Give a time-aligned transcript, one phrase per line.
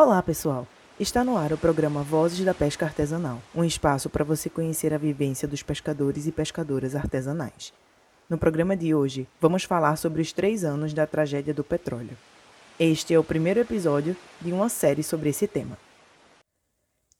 [0.00, 0.64] Olá, pessoal!
[1.00, 4.96] Está no ar o programa Vozes da Pesca Artesanal, um espaço para você conhecer a
[4.96, 7.72] vivência dos pescadores e pescadoras artesanais.
[8.30, 12.16] No programa de hoje, vamos falar sobre os três anos da tragédia do petróleo.
[12.78, 15.76] Este é o primeiro episódio de uma série sobre esse tema.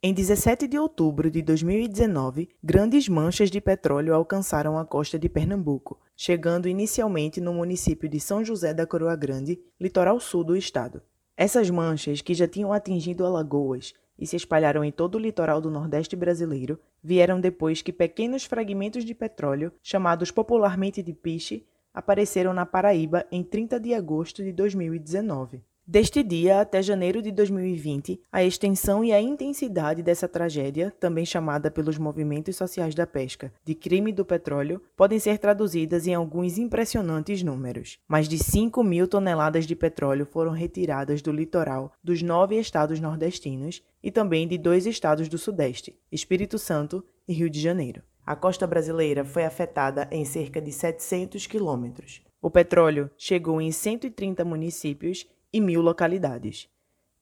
[0.01, 5.99] Em 17 de outubro de 2019, grandes manchas de petróleo alcançaram a costa de Pernambuco,
[6.17, 11.03] chegando inicialmente no município de São José da Coroa Grande, litoral sul do estado.
[11.41, 15.71] Essas manchas, que já tinham atingido Alagoas e se espalharam em todo o litoral do
[15.71, 22.67] Nordeste brasileiro, vieram depois que pequenos fragmentos de petróleo, chamados popularmente de piche, apareceram na
[22.67, 25.63] Paraíba em 30 de agosto de 2019.
[25.91, 31.71] Deste dia até janeiro de 2020, a extensão e a intensidade dessa tragédia, também chamada
[31.71, 37.43] pelos movimentos sociais da pesca de crime do petróleo, podem ser traduzidas em alguns impressionantes
[37.43, 37.99] números.
[38.07, 43.83] Mais de 5 mil toneladas de petróleo foram retiradas do litoral dos nove estados nordestinos
[44.03, 48.03] e também de dois estados do Sudeste, Espírito Santo e Rio de Janeiro.
[48.27, 52.21] A costa brasileira foi afetada em cerca de 700 quilômetros.
[52.43, 56.69] O petróleo chegou em 130 municípios e mil localidades.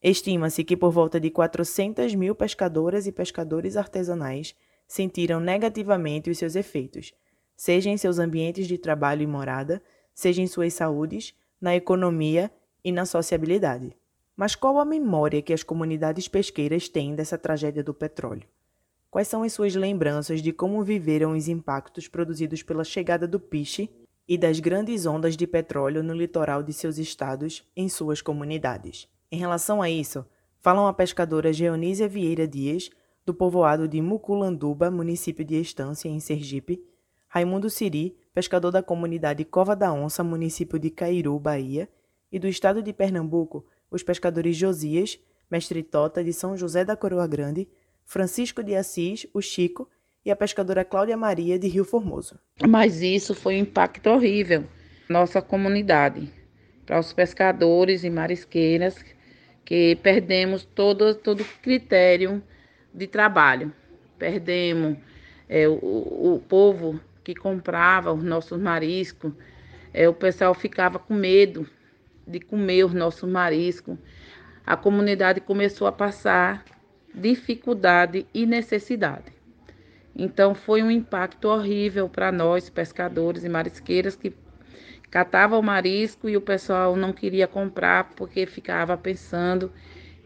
[0.02, 4.54] Estima-se que por volta de 400 mil pescadoras e pescadores artesanais
[4.86, 7.12] sentiram negativamente os seus efeitos,
[7.56, 9.82] seja em seus ambientes de trabalho e morada,
[10.14, 12.50] seja em suas saúdes, na economia
[12.84, 13.96] e na sociabilidade.
[14.36, 18.46] Mas qual a memória que as comunidades pesqueiras têm dessa tragédia do petróleo?
[19.10, 23.88] Quais são as suas lembranças de como viveram os impactos produzidos pela chegada do piche
[24.28, 29.08] e das grandes ondas de petróleo no litoral de seus estados em suas comunidades.
[29.30, 30.24] Em relação a isso,
[30.60, 32.90] falam a pescadora Geonísia Vieira Dias,
[33.24, 36.82] do povoado de Muculanduba, município de Estância, em Sergipe,
[37.28, 41.88] Raimundo Siri, pescador da comunidade Cova da Onça, município de Cairu, Bahia,
[42.30, 45.18] e do estado de Pernambuco, os pescadores Josias,
[45.50, 47.68] mestre Tota de São José da Coroa Grande,
[48.04, 49.88] Francisco de Assis, o Chico,
[50.26, 52.36] e a pescadora Cláudia Maria de Rio Formoso.
[52.68, 54.64] Mas isso foi um impacto horrível
[55.08, 56.28] nossa comunidade,
[56.84, 59.04] para os pescadores e marisqueiras
[59.64, 62.42] que perdemos todo todo critério
[62.92, 63.72] de trabalho.
[64.18, 64.98] Perdemos
[65.48, 69.32] é, o, o povo que comprava os nossos mariscos,
[69.92, 71.68] é, o pessoal ficava com medo
[72.26, 73.96] de comer os nossos mariscos.
[74.66, 76.64] A comunidade começou a passar
[77.14, 79.35] dificuldade e necessidade.
[80.18, 84.34] Então foi um impacto horrível para nós, pescadores e marisqueiras, que
[85.10, 89.70] catava o marisco e o pessoal não queria comprar porque ficava pensando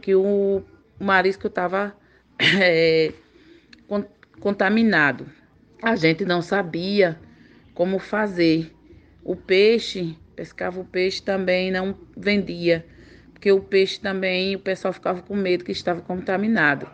[0.00, 0.62] que o,
[1.00, 1.96] marisco estava
[2.38, 3.12] é,
[4.38, 5.26] contaminado.
[5.82, 7.18] A gente não sabia
[7.74, 8.72] como fazer.
[9.24, 12.86] O peixe, pescava o peixe também não vendia,
[13.32, 16.88] porque o peixe também o pessoal ficava com medo que estava contaminado.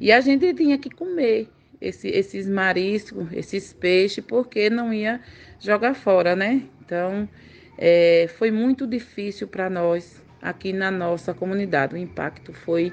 [0.00, 1.48] E a gente tinha que comer
[1.82, 5.20] esse, esses mariscos, esses peixes, porque não ia
[5.58, 6.62] jogar fora, né?
[6.84, 7.28] Então,
[7.76, 11.94] é, foi muito difícil para nós aqui na nossa comunidade.
[11.94, 12.92] O impacto foi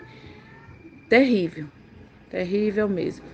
[1.08, 1.68] terrível,
[2.30, 3.26] terrível mesmo.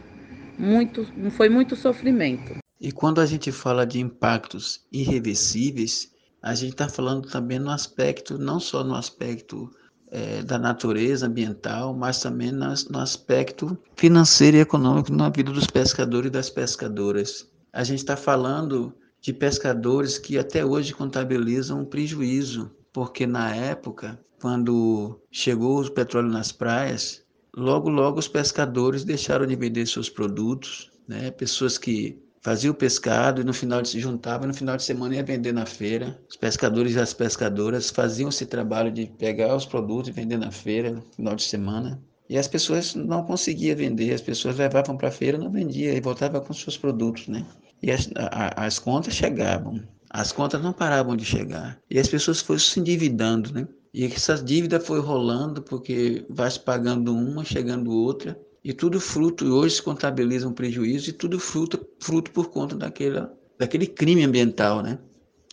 [0.58, 2.58] Muito, foi muito sofrimento.
[2.80, 6.12] E quando a gente fala de impactos irreversíveis,
[6.42, 9.72] a gente está falando também no aspecto, não só no aspecto
[10.12, 15.68] é, da natureza ambiental, mas também nas, no aspecto financeiro e econômico na vida dos
[15.68, 17.50] pescadores e das pescadoras.
[17.74, 24.20] A gente está falando de pescadores que até hoje contabilizam um prejuízo, porque na época,
[24.40, 27.24] quando chegou o petróleo nas praias,
[27.56, 31.32] logo, logo os pescadores deixaram de vender seus produtos, né?
[31.32, 35.16] pessoas que fazia o pescado e no final se juntava e no final de semana
[35.16, 36.16] ia vender na feira.
[36.30, 40.52] Os pescadores e as pescadoras faziam esse trabalho de pegar os produtos e vender na
[40.52, 42.00] feira no final de semana.
[42.30, 46.00] E as pessoas não conseguiam vender, as pessoas levavam para a feira, não vendia e
[46.00, 47.44] voltavam com seus produtos, né?
[47.82, 51.80] E as, a, as contas chegavam, as contas não paravam de chegar.
[51.90, 53.68] E as pessoas foram se endividando, né?
[53.92, 58.40] E essa dívida foi rolando porque vai se pagando uma, chegando outra.
[58.66, 63.32] E tudo fruto, hoje se contabiliza um prejuízo, e tudo fruto, fruto por conta daquela,
[63.60, 64.98] daquele crime ambiental, né?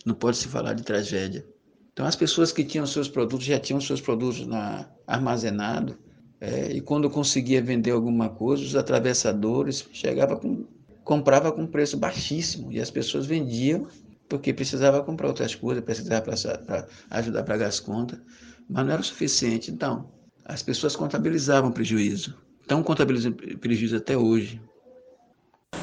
[0.03, 1.45] Não pode se falar de tragédia.
[1.91, 5.95] Então, as pessoas que tinham seus produtos, já tinham seus produtos na, armazenados,
[6.41, 10.65] é, e quando conseguia vender alguma coisa, os atravessadores chegava com,
[11.03, 13.85] comprava com preço baixíssimo, e as pessoas vendiam
[14.27, 18.19] porque precisava comprar outras coisas, precisava para ajudar a pagar as contas,
[18.67, 19.69] mas não era o suficiente.
[19.69, 20.09] Então,
[20.43, 24.59] as pessoas contabilizavam prejuízo estão contabilizando prejuízo até hoje.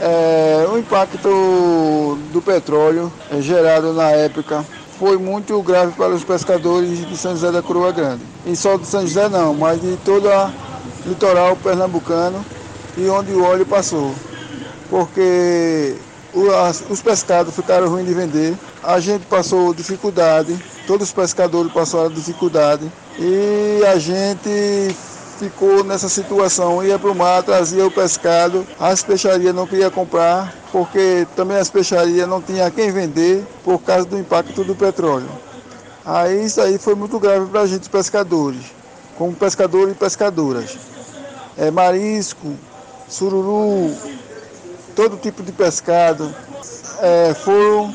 [0.00, 4.64] É, o impacto do petróleo é gerado na época
[5.00, 8.22] foi muito grave para os pescadores de São José da Coroa Grande.
[8.44, 12.44] E só de São José não, mas de todo o litoral pernambucano
[12.98, 14.14] e onde o óleo passou.
[14.90, 15.96] Porque
[16.90, 20.54] os pescados ficaram ruins de vender, a gente passou dificuldade,
[20.86, 24.94] todos os pescadores passaram dificuldade e a gente
[25.40, 30.54] ficou nessa situação, ia para o mar, trazia o pescado, as peixarias não queriam comprar,
[30.70, 35.30] porque também as peixarias não tinha quem vender por causa do impacto do petróleo.
[36.04, 38.66] Aí isso aí foi muito grave para a gente, pescadores,
[39.16, 40.76] como pescadores e pescadoras.
[41.56, 42.54] É, marisco,
[43.08, 43.90] sururu,
[44.94, 46.34] todo tipo de pescado,
[47.00, 47.94] é, foram,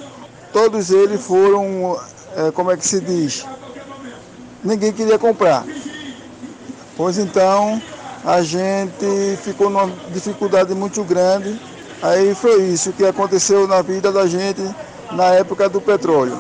[0.51, 2.00] todos eles foram,
[2.36, 3.45] é, como é que se diz?
[4.63, 5.63] Ninguém queria comprar.
[6.97, 7.81] Pois então
[8.24, 11.59] a gente ficou numa dificuldade muito grande.
[12.01, 14.62] Aí foi isso que aconteceu na vida da gente
[15.12, 16.38] na época do petróleo.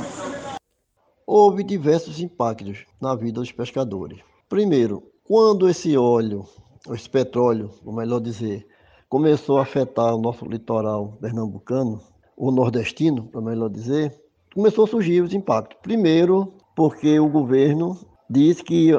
[1.27, 4.19] Houve diversos impactos na vida dos pescadores.
[4.47, 6.45] Primeiro, quando esse óleo,
[6.91, 8.65] esse petróleo, ou melhor dizer,
[9.09, 12.01] começou a afetar o nosso litoral pernambucano,
[12.37, 14.13] o nordestino, para melhor dizer,
[14.53, 15.77] começou a surgir os impactos.
[15.81, 17.97] Primeiro, porque o governo
[18.29, 18.91] disse que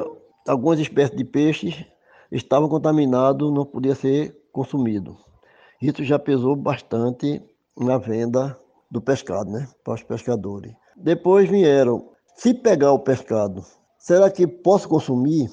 [0.46, 1.84] algumas espécies de peixes
[2.30, 5.16] estavam contaminados, não podia ser consumido.
[5.80, 7.42] Isso já pesou bastante
[7.78, 8.58] na venda
[8.90, 10.72] do pescado, né, para os pescadores.
[10.96, 13.64] Depois vieram, se pegar o pescado,
[13.98, 15.50] será que posso consumir?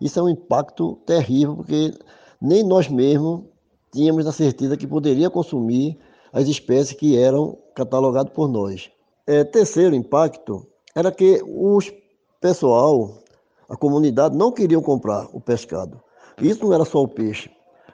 [0.00, 1.92] Isso é um impacto terrível, porque
[2.40, 3.44] nem nós mesmos
[3.92, 5.98] tínhamos a certeza que poderia consumir
[6.32, 8.90] as espécies que eram catalogadas por nós.
[9.26, 11.92] É, terceiro impacto era que os
[12.40, 13.23] pessoal
[13.68, 16.00] a comunidade não queria comprar o pescado.
[16.40, 17.50] Isso não era só o peixe.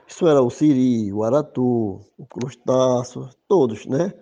[0.06, 4.12] Isso era o siri, o aratu, o crustáceo, todos, né?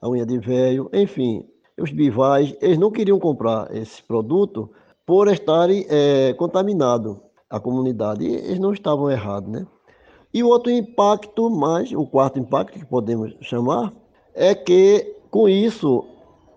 [0.00, 1.44] A unha de velho, enfim,
[1.80, 4.70] os bivais, eles não queriam comprar esse produto
[5.06, 7.16] por estarem é, contaminados
[7.48, 8.24] a comunidade.
[8.24, 9.66] E eles não estavam errados, né?
[10.32, 13.92] E o outro impacto, mais, o quarto impacto que podemos chamar,
[14.34, 16.04] é que com isso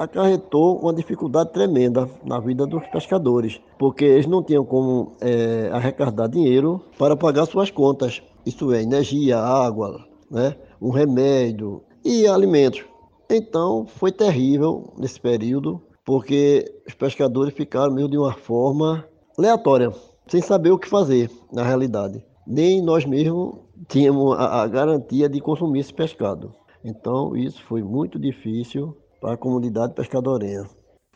[0.03, 6.27] acarretou uma dificuldade tremenda na vida dos pescadores, porque eles não tinham como é, arrecadar
[6.27, 12.83] dinheiro para pagar suas contas, isso é, energia, água, né, um remédio e alimentos.
[13.29, 19.05] Então foi terrível nesse período, porque os pescadores ficaram meio de uma forma
[19.37, 19.91] aleatória,
[20.27, 22.25] sem saber o que fazer na realidade.
[22.47, 23.55] Nem nós mesmos
[23.87, 26.55] tínhamos a, a garantia de consumir esse pescado.
[26.83, 30.67] Então isso foi muito difícil para a comunidade pescadorenha.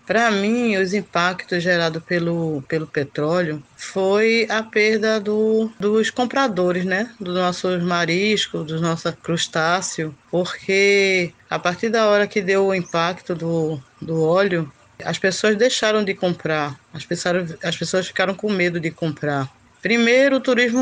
[0.06, 7.12] Para mim, os impactos gerados pelo, pelo petróleo foi a perda do, dos compradores, né?
[7.20, 13.34] Dos nossos mariscos, dos nossos crustáceos, porque a partir da hora que deu o impacto
[13.34, 14.72] do, do óleo,
[15.04, 19.52] as pessoas deixaram de comprar, as pessoas, as pessoas ficaram com medo de comprar.
[19.86, 20.82] Primeiro, o turismo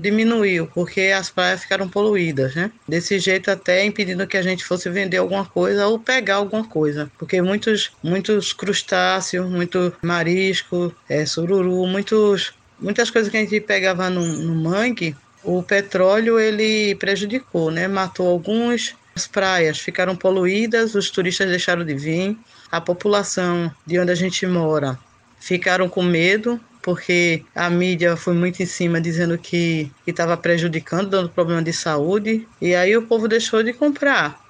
[0.00, 2.72] diminuiu, porque as praias ficaram poluídas, né?
[2.88, 7.08] Desse jeito até impedindo que a gente fosse vender alguma coisa ou pegar alguma coisa,
[7.16, 14.10] porque muitos, muitos crustáceos, muito marisco, é, sururu, muitos, muitas coisas que a gente pegava
[14.10, 17.86] no, no mangue, o petróleo ele prejudicou, né?
[17.86, 22.36] Matou alguns, as praias ficaram poluídas, os turistas deixaram de vir,
[22.72, 24.98] a população de onde a gente mora
[25.38, 31.28] ficaram com medo porque a mídia foi muito em cima dizendo que estava prejudicando, dando
[31.28, 34.42] problema de saúde, e aí o povo deixou de comprar.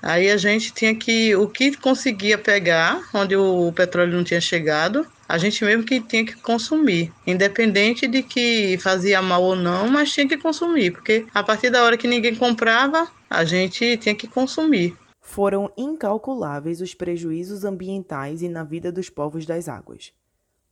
[0.00, 5.04] Aí a gente tinha que, o que conseguia pegar, onde o petróleo não tinha chegado,
[5.28, 10.12] a gente mesmo que tinha que consumir, independente de que fazia mal ou não, mas
[10.12, 14.28] tinha que consumir, porque a partir da hora que ninguém comprava, a gente tinha que
[14.28, 14.96] consumir.
[15.20, 20.12] Foram incalculáveis os prejuízos ambientais e na vida dos povos das águas.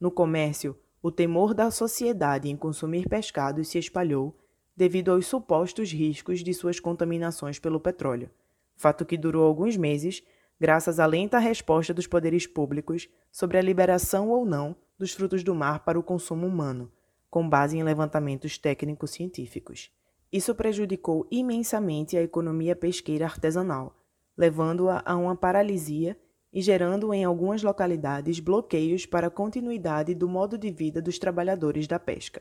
[0.01, 0.75] No comércio,
[1.07, 4.37] o temor da sociedade em consumir pescados se espalhou
[4.77, 8.29] devido aos supostos riscos de suas contaminações pelo petróleo,
[8.75, 10.21] fato que durou alguns meses,
[10.59, 15.55] graças à lenta resposta dos poderes públicos sobre a liberação ou não dos frutos do
[15.55, 16.91] mar para o consumo humano,
[17.31, 19.93] com base em levantamentos técnicos científicos.
[20.33, 23.97] Isso prejudicou imensamente a economia pesqueira artesanal,
[24.37, 26.19] levando-a a uma paralisia
[26.57, 31.87] e gerando em algumas localidades bloqueios para a continuidade do modo de vida dos trabalhadores
[31.87, 32.41] da pesca.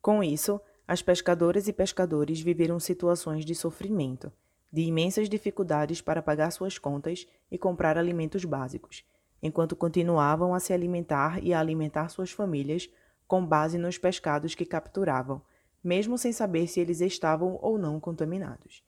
[0.00, 4.32] Com isso, as pescadoras e pescadores viveram situações de sofrimento,
[4.72, 9.02] de imensas dificuldades para pagar suas contas e comprar alimentos básicos,
[9.42, 12.88] enquanto continuavam a se alimentar e a alimentar suas famílias
[13.26, 15.42] com base nos pescados que capturavam,
[15.82, 18.84] mesmo sem saber se eles estavam ou não contaminados.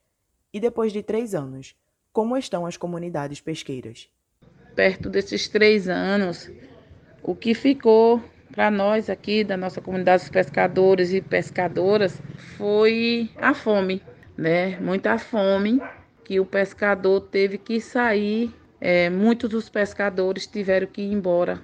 [0.52, 1.74] E depois de três anos,
[2.12, 4.08] como estão as comunidades pesqueiras?
[4.74, 6.50] Perto desses três anos,
[7.22, 12.20] o que ficou para nós aqui da nossa comunidade de pescadores e pescadoras
[12.56, 14.02] foi a fome,
[14.36, 14.78] né?
[14.80, 15.80] Muita fome
[16.24, 18.52] que o pescador teve que sair.
[18.80, 21.62] É, muitos dos pescadores tiveram que ir embora,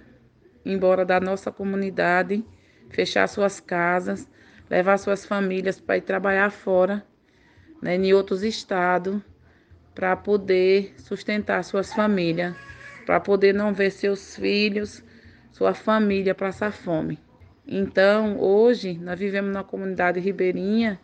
[0.65, 2.45] embora da nossa comunidade,
[2.91, 4.29] fechar suas casas,
[4.71, 7.05] levar suas famílias para ir trabalhar fora,
[7.83, 9.21] né, em outros estados,
[9.95, 12.55] para poder sustentar suas famílias,
[13.09, 15.03] para poder não ver seus filhos,
[15.51, 17.19] sua família passar fome.
[17.67, 21.01] Então, hoje, nós vivemos na comunidade ribeirinha,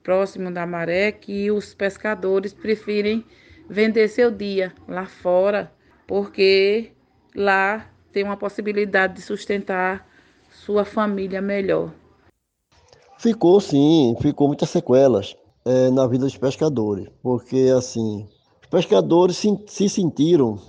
[0.00, 3.24] próximo da maré, que os pescadores preferem
[3.68, 5.72] vender seu dia lá fora,
[6.06, 6.92] porque
[7.34, 10.08] lá tem uma possibilidade de sustentar
[10.52, 11.92] sua família melhor.
[13.18, 18.24] Ficou sim, ficou muitas sequelas é, na vida dos pescadores, porque assim,
[18.62, 20.60] os pescadores se, se sentiram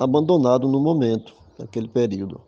[0.00, 2.40] abandonados no momento, naquele período.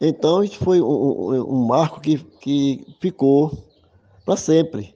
[0.00, 3.50] Então, isso foi um, um marco que, que ficou
[4.24, 4.94] para sempre,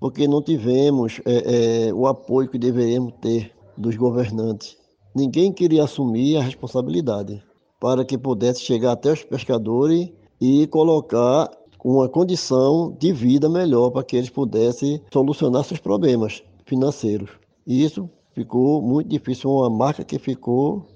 [0.00, 4.76] porque não tivemos é, é, o apoio que deveríamos ter dos governantes.
[5.14, 7.42] Ninguém queria assumir a responsabilidade
[7.80, 11.50] para que pudesse chegar até os pescadores e colocar
[11.84, 17.30] uma condição de vida melhor para que eles pudessem solucionar seus problemas financeiros.
[17.66, 20.86] E isso ficou muito difícil, uma marca que ficou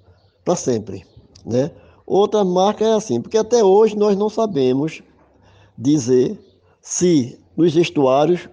[0.45, 1.05] para sempre,
[1.45, 1.71] né?
[2.07, 5.03] Outra marca é assim, porque até hoje nós não sabemos
[5.79, 6.39] dizer
[6.81, 8.49] se nos estuários,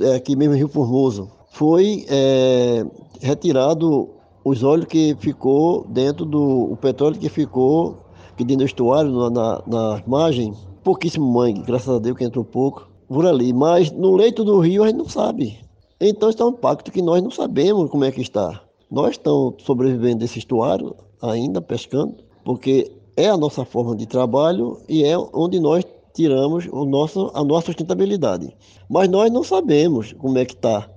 [0.00, 2.84] é, aqui mesmo em Rio Formoso, foi é,
[3.20, 4.10] retirado
[4.44, 9.30] os óleos que ficou dentro do o petróleo que ficou que dentro do estuário, na,
[9.30, 13.52] na, na margem, pouquíssimo mangue, graças a Deus que entrou pouco, por ali.
[13.52, 15.58] Mas no leito do rio a gente não sabe.
[15.98, 18.62] Então está um impacto que nós não sabemos como é que está.
[18.90, 25.04] Nós estamos sobrevivendo desse estuário, ainda pescando, porque é a nossa forma de trabalho e
[25.04, 28.56] é onde nós tiramos o nosso, a nossa sustentabilidade.
[28.88, 30.88] Mas nós não sabemos como é que está.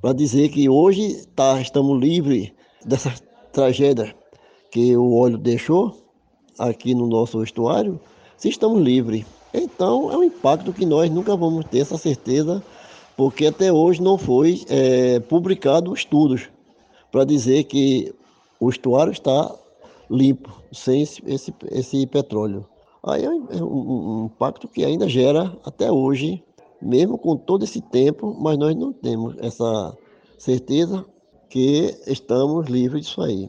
[0.00, 2.50] Para dizer que hoje tá, estamos livres
[2.84, 3.12] dessa
[3.52, 4.14] tragédia
[4.70, 5.94] que o óleo deixou,
[6.58, 8.00] aqui no nosso estuário,
[8.38, 9.26] se estamos livres.
[9.52, 12.62] Então, é um impacto que nós nunca vamos ter essa certeza,
[13.16, 16.48] porque até hoje não foi é, publicado estudos
[17.14, 18.12] para dizer que
[18.58, 19.54] o estuário está
[20.10, 22.66] limpo, sem esse, esse, esse petróleo.
[23.04, 26.42] Aí é um, é um impacto que ainda gera até hoje,
[26.82, 29.96] mesmo com todo esse tempo, mas nós não temos essa
[30.36, 31.06] certeza
[31.48, 33.48] que estamos livres disso aí.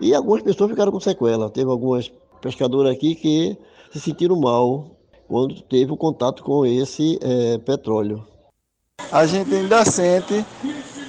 [0.00, 1.50] E algumas pessoas ficaram com sequela.
[1.50, 3.58] Teve algumas pescadores aqui que
[3.90, 4.86] se sentiram mal
[5.26, 8.24] quando teve o contato com esse é, petróleo.
[9.10, 10.44] A gente ainda sente,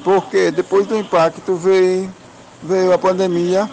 [0.06, 2.14] porque depois do impacto veio,
[2.62, 3.68] veio a pandemia,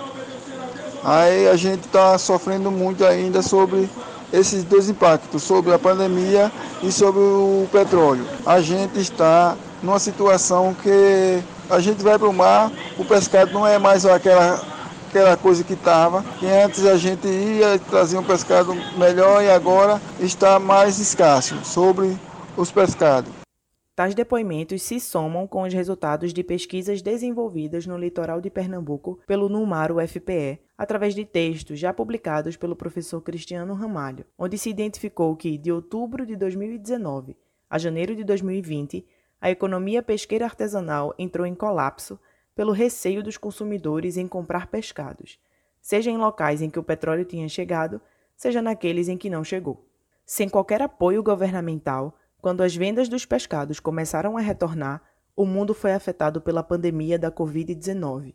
[1.04, 3.86] aí a gente está sofrendo muito ainda sobre
[4.32, 6.50] esses dois impactos, sobre a pandemia
[6.82, 8.26] e sobre o petróleo.
[8.46, 13.66] A gente está numa situação que a gente vai para o mar, o pescado não
[13.66, 14.72] é mais aquela
[15.10, 20.00] aquela coisa que estava, que antes a gente ia trazer um pescado melhor e agora
[20.18, 22.16] está mais escasso sobre
[22.56, 23.41] os pescados.
[23.94, 29.50] Tais depoimentos se somam com os resultados de pesquisas desenvolvidas no litoral de Pernambuco pelo
[29.50, 35.58] Numaro FPE, através de textos já publicados pelo professor Cristiano Ramalho, onde se identificou que,
[35.58, 37.36] de outubro de 2019
[37.72, 39.02] a janeiro de 2020,
[39.40, 42.20] a economia pesqueira artesanal entrou em colapso
[42.54, 45.38] pelo receio dos consumidores em comprar pescados,
[45.80, 47.98] seja em locais em que o petróleo tinha chegado,
[48.36, 49.88] seja naqueles em que não chegou.
[50.26, 55.00] Sem qualquer apoio governamental, quando as vendas dos pescados começaram a retornar,
[55.36, 58.34] o mundo foi afetado pela pandemia da Covid-19,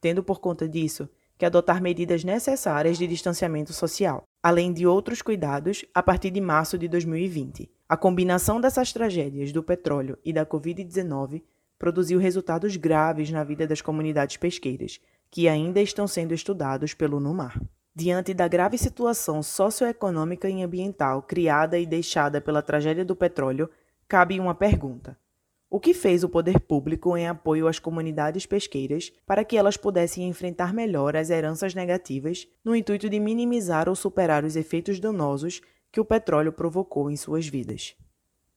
[0.00, 5.84] tendo por conta disso que adotar medidas necessárias de distanciamento social, além de outros cuidados
[5.92, 7.68] a partir de março de 2020.
[7.88, 11.42] A combinação dessas tragédias do petróleo e da Covid-19
[11.78, 15.00] produziu resultados graves na vida das comunidades pesqueiras,
[15.32, 17.60] que ainda estão sendo estudados pelo NUMAR.
[18.00, 23.68] Diante da grave situação socioeconômica e ambiental criada e deixada pela tragédia do petróleo,
[24.06, 25.18] cabe uma pergunta.
[25.68, 30.28] O que fez o poder público em apoio às comunidades pesqueiras para que elas pudessem
[30.28, 35.98] enfrentar melhor as heranças negativas, no intuito de minimizar ou superar os efeitos danosos que
[35.98, 37.96] o petróleo provocou em suas vidas?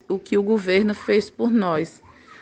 [0.07, 1.99] O que o governo fez por nós?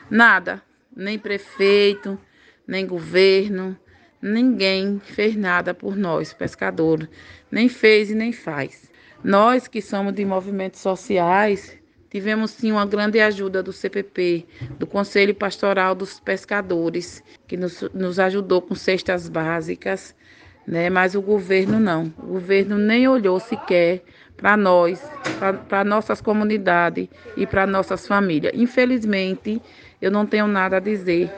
[0.10, 0.62] Nada
[0.94, 2.20] nem prefeito,
[2.68, 3.80] nem governo,
[4.22, 7.08] ninguém fez nada por nós, pescadores,
[7.52, 8.90] nem fez e nem faz.
[9.24, 11.78] Nós que somos de movimentos sociais,
[12.10, 14.46] tivemos sim uma grande ajuda do CPP,
[14.78, 20.16] do Conselho Pastoral dos Pescadores, que nos, nos ajudou com cestas básicas,
[20.66, 20.90] né?
[20.90, 22.14] Mas o governo não.
[22.18, 24.04] O governo nem olhou sequer
[24.38, 25.02] para nós,
[25.68, 28.54] para nossas comunidades e para nossas famílias.
[28.56, 29.62] Infelizmente,
[30.02, 31.30] eu não tenho nada a dizer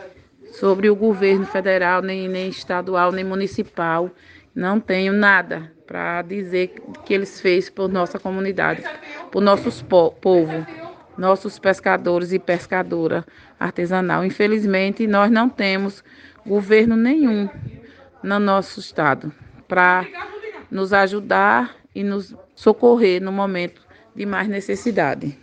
[0.52, 4.12] sobre o governo federal, nem, nem estadual, nem municipal.
[4.54, 6.74] Não tenho nada para dizer
[7.06, 8.84] que eles fez por nossa comunidade,
[9.32, 10.66] por nossos po povo,
[11.18, 13.26] nossos pescadores e pescadora
[13.60, 14.26] artesanal.
[14.26, 16.04] Infelizmente, nós não temos
[16.46, 17.50] governo nenhum
[18.24, 19.32] no nosso estado
[19.68, 20.06] para
[20.70, 23.82] nos ajudar e nos socorrer no momento
[24.16, 25.38] de mais necessidade.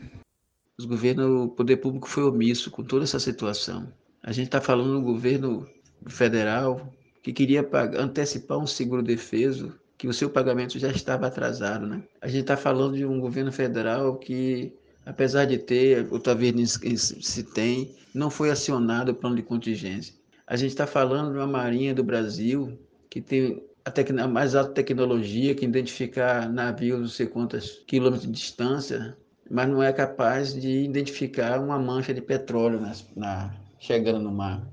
[0.79, 3.93] Os governos, o poder público foi omisso com toda essa situação.
[4.23, 5.67] A gente está falando do governo
[6.09, 11.87] federal que queria pagar, antecipar um seguro defeso que o seu pagamento já estava atrasado,
[11.87, 12.03] né?
[12.21, 14.73] A gente está falando de um governo federal que,
[15.05, 20.15] apesar de ter, ou talvez se tem, não foi acionado o plano de contingência.
[20.47, 22.79] A gente está falando de uma marinha do Brasil
[23.11, 28.33] que tem a, a mais alta tecnologia, que identificar navios não sei quantos quilômetros de
[28.33, 29.17] distância,
[29.51, 34.69] mas não é capaz de identificar uma mancha de petróleo na, na chegando no mar.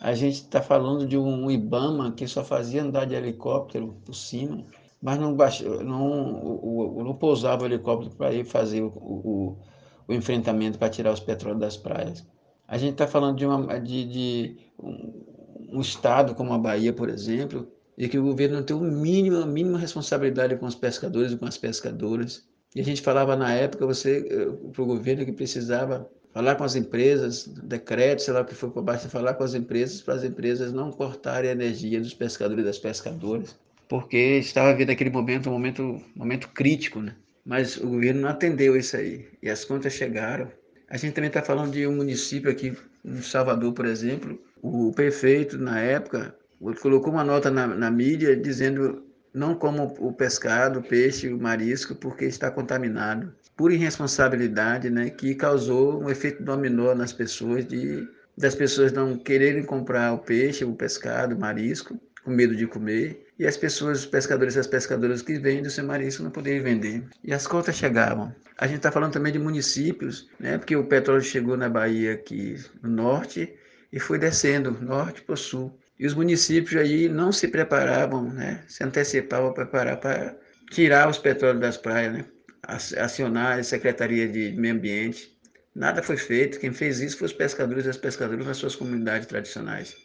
[0.00, 4.64] A gente está falando de um IBAMA que só fazia andar de helicóptero por cima,
[5.02, 5.36] mas não,
[5.84, 9.58] não, o, o, não pousava o helicóptero para ir fazer o, o,
[10.06, 12.24] o enfrentamento para tirar os petróleos das praias.
[12.66, 17.08] A gente está falando de, uma, de, de um, um, estado como a Bahia, por
[17.08, 21.32] exemplo, e que o governo não tem o mínimo, a mínima responsabilidade com os pescadores
[21.32, 22.46] e com as pescadoras.
[22.74, 26.64] E a gente falava na época você eh, para o governo que precisava falar com
[26.64, 30.14] as empresas, decreto, sei lá o que foi para baixo, falar com as empresas para
[30.14, 33.56] as empresas não cortarem a energia dos pescadores e das pescadoras,
[33.88, 37.14] porque estava vendo aquele momento um momento, momento crítico, né?
[37.44, 40.50] Mas o governo não atendeu isso aí e as contas chegaram.
[40.90, 45.56] A gente também está falando de um município aqui, em Salvador, por exemplo, o prefeito
[45.56, 46.34] na época
[46.80, 51.94] colocou uma nota na, na mídia dizendo não como o pescado, o peixe, o marisco,
[51.94, 53.32] porque está contaminado.
[53.58, 59.64] Por irresponsabilidade, né, que causou um efeito dominó nas pessoas de das pessoas não quererem
[59.64, 64.06] comprar o peixe, o pescado, o marisco, com medo de comer, e as pessoas, os
[64.06, 67.02] pescadores e as pescadoras que vendem o seu marisco não poderem vender.
[67.24, 68.32] E as contas chegavam.
[68.56, 72.56] A gente está falando também de municípios, né, porque o petróleo chegou na Bahia aqui
[72.80, 73.52] no norte
[73.92, 75.76] e foi descendo, norte para o sul.
[75.98, 78.62] E os municípios aí não se preparavam, né?
[78.68, 80.36] se antecipavam para preparar para
[80.70, 82.24] tirar os petróleos das praias, né?
[82.62, 85.36] Acionar a Secretaria de Meio Ambiente.
[85.74, 86.58] Nada foi feito.
[86.58, 89.96] Quem fez isso foi os pescadores e as pescadoras nas suas comunidades tradicionais.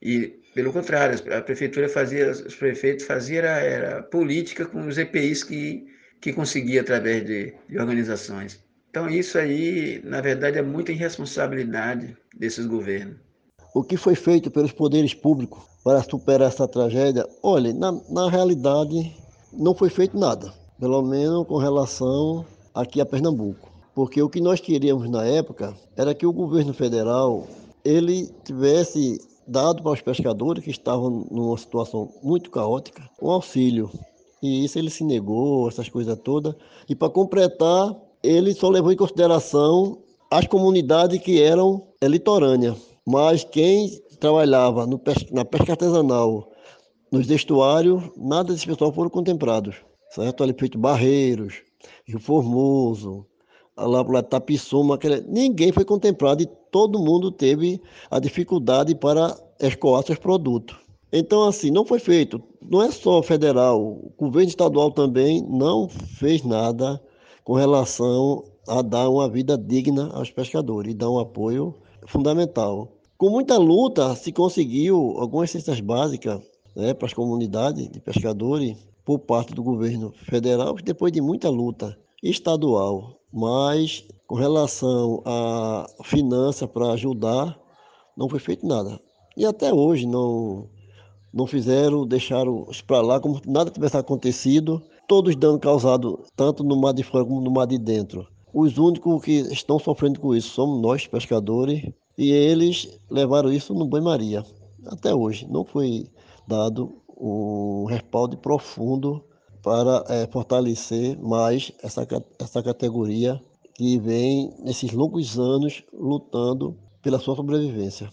[0.00, 5.44] E, pelo contrário, a prefeitura fazia, os prefeitos faziam era, era política com os EPIs
[5.44, 5.86] que,
[6.20, 8.62] que conseguia através de, de organizações.
[8.90, 13.16] Então, isso aí, na verdade, é muita irresponsabilidade desses governos
[13.74, 19.16] o que foi feito pelos poderes públicos para superar essa tragédia, olha, na, na realidade
[19.52, 23.70] não foi feito nada, pelo menos com relação aqui a Pernambuco.
[23.94, 27.46] Porque o que nós queríamos na época era que o governo federal
[27.84, 33.88] ele tivesse dado para os pescadores que estavam numa situação muito caótica um auxílio.
[34.42, 36.52] E isso ele se negou, essas coisas todas.
[36.88, 39.98] E para completar, ele só levou em consideração
[40.32, 42.76] as comunidades que eram litorâneas.
[43.06, 46.50] Mas quem trabalhava no, na pesca artesanal,
[47.12, 49.76] nos estuários, nada desse pessoal foram contemplados.
[50.14, 50.42] Certo?
[50.42, 51.62] Ali feito Barreiros,
[52.04, 53.26] Rio Formoso,
[53.76, 55.22] lá para Tapissuma, aquele...
[55.22, 60.76] ninguém foi contemplado e todo mundo teve a dificuldade para escoar seus produtos.
[61.10, 62.42] Então, assim, não foi feito.
[62.60, 67.02] Não é só federal, o governo estadual também não fez nada
[67.42, 71.74] com relação a dar uma vida digna aos pescadores e dar um apoio
[72.06, 72.92] fundamental.
[73.16, 76.40] Com muita luta, se conseguiu algumas cestas básicas
[76.76, 81.96] né, para as comunidades de pescadores por parte do governo federal, depois de muita luta
[82.22, 83.18] estadual.
[83.32, 87.58] Mas com relação à finança para ajudar,
[88.16, 89.00] não foi feito nada.
[89.36, 90.68] E até hoje não,
[91.32, 96.80] não fizeram, deixaram para lá como se nada tivesse acontecido, todos dando causado tanto no
[96.80, 98.26] mar de fora como no mar de dentro.
[98.54, 103.86] Os únicos que estão sofrendo com isso somos nós, pescadores, e eles levaram isso no
[103.86, 104.44] banho-maria.
[104.86, 106.06] Até hoje não foi
[106.46, 109.24] dado um respaldo profundo
[109.62, 112.06] para é, fortalecer mais essa,
[112.40, 113.40] essa categoria
[113.74, 118.10] que vem nesses longos anos lutando pela sua sobrevivência.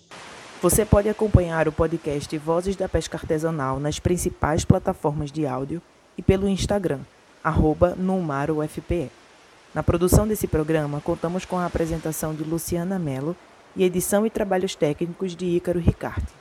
[0.62, 5.82] Você pode acompanhar o podcast Vozes da Pesca Artesanal nas principais plataformas de áudio
[6.18, 7.00] e pelo Instagram,
[7.44, 9.10] arroba NumaroFPE.
[9.74, 13.36] Na produção desse programa, contamos com a apresentação de Luciana Mello
[13.76, 16.40] e edição e trabalhos técnicos de Ícaro Ricarte.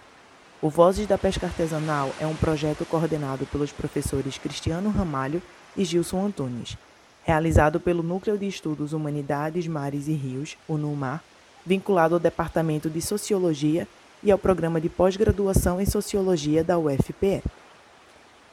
[0.60, 5.40] O Vozes da Pesca Artesanal é um projeto coordenado pelos professores Cristiano Ramalho
[5.76, 6.76] e Gilson Antunes,
[7.22, 11.22] realizado pelo Núcleo de Estudos Humanidades, Mares e Rios, o NUMAR,
[11.64, 13.86] vinculado ao Departamento de Sociologia
[14.20, 17.40] e ao Programa de Pós-Graduação em Sociologia da UFPE.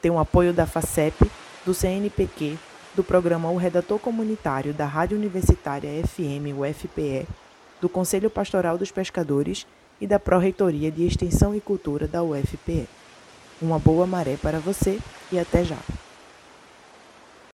[0.00, 1.28] Tem o apoio da FACEP,
[1.64, 2.56] do CNPq,
[2.94, 7.26] do programa O Redator Comunitário da Rádio Universitária FM UFPE,
[7.80, 9.66] do Conselho Pastoral dos Pescadores
[10.00, 12.88] e da Pró-Reitoria de Extensão e Cultura da UFPE.
[13.60, 14.98] Uma boa maré para você
[15.32, 15.78] e até já!